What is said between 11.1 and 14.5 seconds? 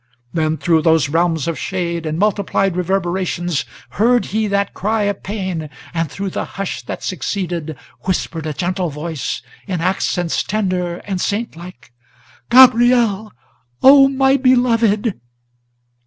saint like, "Gabriel! O my